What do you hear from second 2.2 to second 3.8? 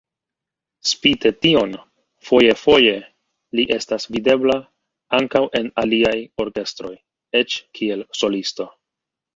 foje-foje li